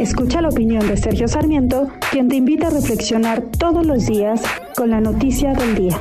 [0.00, 4.40] Escucha la opinión de Sergio Sarmiento, quien te invita a reflexionar todos los días
[4.74, 6.00] con la noticia del día.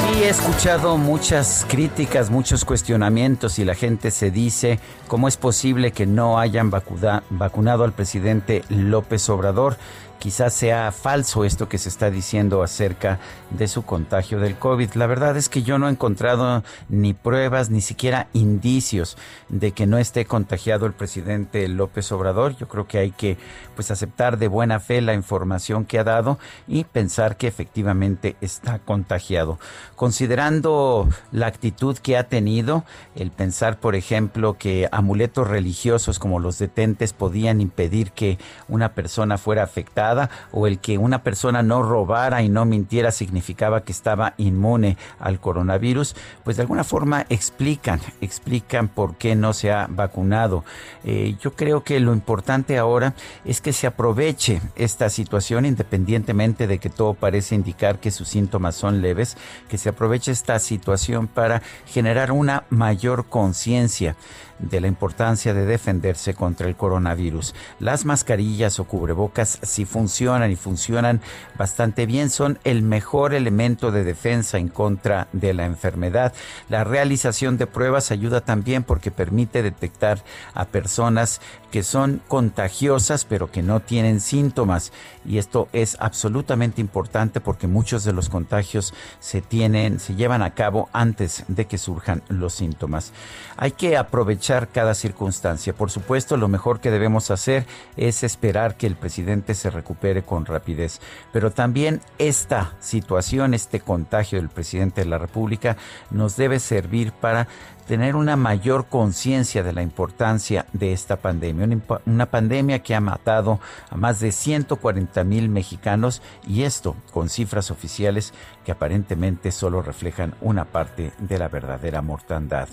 [0.00, 5.92] Sí, he escuchado muchas críticas, muchos cuestionamientos y la gente se dice cómo es posible
[5.92, 9.76] que no hayan vacunado al presidente López Obrador.
[10.24, 13.18] Quizás sea falso esto que se está diciendo acerca
[13.50, 14.94] de su contagio del COVID.
[14.94, 19.18] La verdad es que yo no he encontrado ni pruebas, ni siquiera indicios
[19.50, 22.56] de que no esté contagiado el presidente López Obrador.
[22.56, 23.36] Yo creo que hay que
[23.74, 28.78] pues aceptar de buena fe la información que ha dado y pensar que efectivamente está
[28.78, 29.58] contagiado.
[29.94, 32.84] Considerando la actitud que ha tenido,
[33.14, 39.36] el pensar, por ejemplo, que amuletos religiosos como los detentes podían impedir que una persona
[39.36, 40.13] fuera afectada
[40.52, 45.40] o el que una persona no robara y no mintiera significaba que estaba inmune al
[45.40, 50.64] coronavirus, pues de alguna forma explican, explican por qué no se ha vacunado.
[51.04, 56.78] Eh, yo creo que lo importante ahora es que se aproveche esta situación independientemente de
[56.78, 59.36] que todo parece indicar que sus síntomas son leves,
[59.68, 64.16] que se aproveche esta situación para generar una mayor conciencia
[64.58, 67.54] de la importancia de defenderse contra el coronavirus.
[67.80, 71.20] Las mascarillas o cubrebocas si funcionan y funcionan
[71.56, 76.32] bastante bien, son el mejor elemento de defensa en contra de la enfermedad.
[76.68, 81.40] La realización de pruebas ayuda también porque permite detectar a personas
[81.70, 84.92] que son contagiosas pero que no tienen síntomas
[85.24, 90.54] y esto es absolutamente importante porque muchos de los contagios se tienen se llevan a
[90.54, 93.12] cabo antes de que surjan los síntomas.
[93.56, 95.72] Hay que aprovechar cada circunstancia.
[95.72, 97.66] Por supuesto, lo mejor que debemos hacer
[97.96, 100.98] es esperar que el presidente se recupere con rapidez,
[101.30, 105.76] pero también esta situación, este contagio del presidente de la República
[106.10, 107.46] nos debe servir para
[107.86, 113.00] tener una mayor conciencia de la importancia de esta pandemia, una, una pandemia que ha
[113.00, 118.32] matado a más de 140 mil mexicanos y esto con cifras oficiales
[118.64, 122.68] que aparentemente solo reflejan una parte de la verdadera mortandad.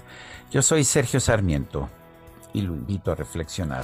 [0.49, 1.89] Yo soy Sergio Sarmiento
[2.53, 3.83] y lo invito a reflexionar.